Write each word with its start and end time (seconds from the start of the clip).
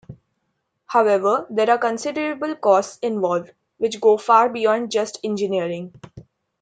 However, 0.87 1.45
there 1.51 1.69
are 1.69 1.77
considerable 1.77 2.55
costs 2.55 2.97
involved, 3.03 3.53
which 3.77 4.01
go 4.01 4.17
far 4.17 4.49
beyond 4.49 4.89
just 4.89 5.19
engineering. 5.23 5.93